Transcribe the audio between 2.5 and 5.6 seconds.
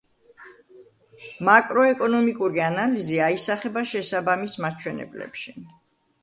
ანალიზი აისახება შესაბამის მაჩვენებლებში.